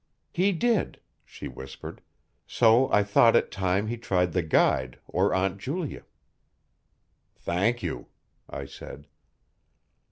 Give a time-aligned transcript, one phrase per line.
[0.31, 2.01] "He did," she whispered,
[2.47, 6.05] "so I thought it time he tried the guide or Aunt Julia."
[7.37, 8.07] "Thank you,"
[8.49, 9.05] I said.